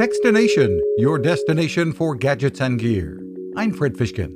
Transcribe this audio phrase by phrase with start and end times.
[0.00, 3.16] Techstination, your destination for gadgets and gear.
[3.56, 4.34] I'm Fred Fishkin.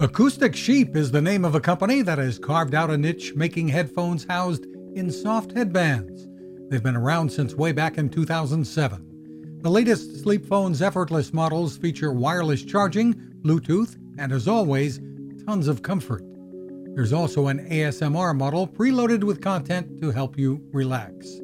[0.00, 3.68] Acoustic Sheep is the name of a company that has carved out a niche making
[3.68, 6.28] headphones housed in soft headbands.
[6.68, 9.60] They've been around since way back in 2007.
[9.62, 15.00] The latest Sleep Phones effortless models feature wireless charging, Bluetooth, and as always,
[15.46, 16.22] tons of comfort.
[16.94, 21.40] There's also an ASMR model preloaded with content to help you relax.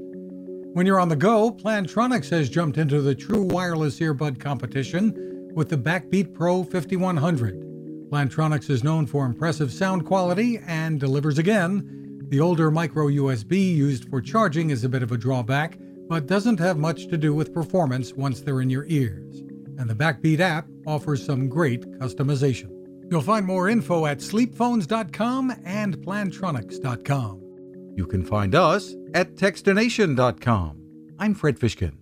[0.78, 5.70] When you're on the go, Plantronics has jumped into the true wireless earbud competition with
[5.70, 8.08] the Backbeat Pro 5100.
[8.08, 12.20] Plantronics is known for impressive sound quality and delivers again.
[12.28, 16.60] The older micro USB used for charging is a bit of a drawback, but doesn't
[16.60, 19.40] have much to do with performance once they're in your ears.
[19.78, 22.70] And the Backbeat app offers some great customization.
[23.10, 27.47] You'll find more info at sleepphones.com and plantronics.com.
[27.98, 31.14] You can find us at techstination.com.
[31.18, 31.96] I'm Fred Fishkin.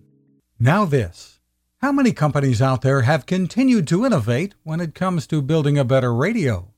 [0.59, 1.39] Now, this.
[1.79, 5.83] How many companies out there have continued to innovate when it comes to building a
[5.83, 6.71] better radio?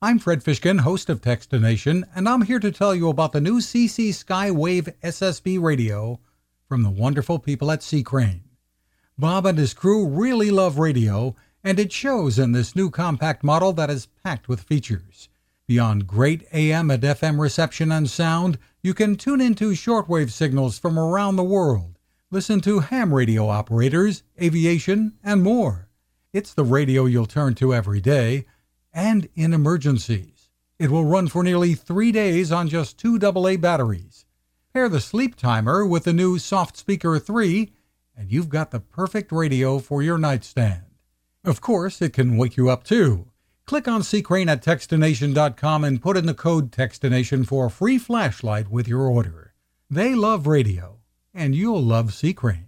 [0.00, 3.58] I'm Fred Fishkin, host of Techstination, and I'm here to tell you about the new
[3.58, 6.20] CC Skywave SSB radio
[6.68, 8.04] from the wonderful people at C.
[8.04, 8.44] Crane.
[9.18, 13.72] Bob and his crew really love radio, and it shows in this new compact model
[13.72, 15.28] that is packed with features.
[15.66, 20.98] Beyond great AM and FM reception and sound, you can tune into shortwave signals from
[20.98, 21.98] around the world,
[22.30, 25.88] listen to ham radio operators, aviation, and more.
[26.34, 28.44] It's the radio you'll turn to every day
[28.92, 30.50] and in emergencies.
[30.78, 34.26] It will run for nearly three days on just two AA batteries.
[34.74, 37.72] Pair the sleep timer with the new Soft Speaker 3,
[38.14, 40.82] and you've got the perfect radio for your nightstand.
[41.42, 43.28] Of course, it can wake you up too.
[43.66, 44.20] Click on C.
[44.20, 49.02] Crane at Techstination.com and put in the code Techstination for a free flashlight with your
[49.02, 49.54] order.
[49.88, 50.98] They love radio,
[51.32, 52.34] and you'll love C.
[52.34, 52.63] Crane.